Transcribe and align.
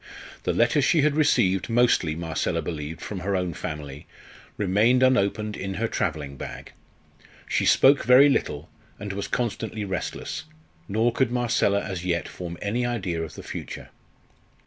The 0.45 0.53
letters 0.53 0.83
she 0.83 1.01
had 1.03 1.15
received, 1.15 1.69
mostly, 1.69 2.15
Marcella 2.15 2.63
believed, 2.63 3.01
from 3.01 3.19
her 3.19 3.35
own 3.35 3.53
family, 3.53 4.07
remained 4.57 5.03
unopened 5.03 5.55
in 5.55 5.75
her 5.75 5.87
travelling 5.87 6.37
bag. 6.37 6.71
She 7.47 7.65
spoke 7.67 8.03
very 8.03 8.27
little, 8.27 8.67
and 8.99 9.13
was 9.13 9.27
constantly 9.27 9.85
restless, 9.85 10.45
nor 10.87 11.11
could 11.11 11.31
Marcella 11.31 11.81
as 11.83 12.03
yet 12.03 12.27
form 12.27 12.57
any 12.63 12.83
idea 12.83 13.21
of 13.21 13.35
the 13.35 13.43
future. 13.43 13.89